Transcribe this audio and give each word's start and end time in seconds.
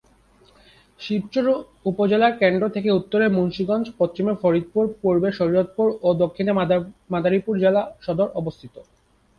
শিবচর 0.99 1.45
উপজেলার 1.85 2.33
কেন্দ্র 2.41 2.63
থেকে 2.75 2.89
উত্তরে 2.99 3.25
মুন্সিগঞ্জ, 3.37 3.85
পশ্চিমে 3.99 4.33
ফরিদপুর, 4.41 4.85
পূর্বে 5.01 5.29
শরীয়তপুর 5.39 5.87
ও 6.01 6.09
দক্ষিণে 6.23 6.51
মাদারীপুর 7.13 7.53
জেলা 7.63 7.81
সদর 8.05 8.27
অবস্থিত। 8.35 8.75